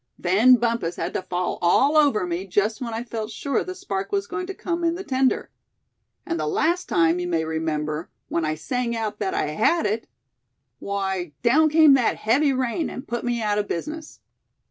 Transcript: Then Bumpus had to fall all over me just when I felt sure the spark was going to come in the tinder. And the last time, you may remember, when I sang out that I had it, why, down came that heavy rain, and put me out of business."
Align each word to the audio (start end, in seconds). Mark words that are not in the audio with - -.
Then 0.17 0.55
Bumpus 0.55 0.95
had 0.95 1.13
to 1.13 1.21
fall 1.21 1.59
all 1.61 1.95
over 1.95 2.25
me 2.25 2.47
just 2.47 2.81
when 2.81 2.91
I 2.91 3.03
felt 3.03 3.29
sure 3.29 3.63
the 3.63 3.75
spark 3.75 4.11
was 4.11 4.25
going 4.25 4.47
to 4.47 4.53
come 4.55 4.83
in 4.83 4.95
the 4.95 5.03
tinder. 5.03 5.51
And 6.25 6.39
the 6.39 6.47
last 6.47 6.89
time, 6.89 7.19
you 7.19 7.27
may 7.27 7.45
remember, 7.45 8.09
when 8.27 8.43
I 8.43 8.55
sang 8.55 8.95
out 8.95 9.19
that 9.19 9.35
I 9.35 9.49
had 9.51 9.85
it, 9.85 10.07
why, 10.79 11.33
down 11.43 11.69
came 11.69 11.93
that 11.93 12.15
heavy 12.15 12.51
rain, 12.51 12.89
and 12.89 13.07
put 13.07 13.23
me 13.23 13.43
out 13.43 13.59
of 13.59 13.67
business." 13.67 14.21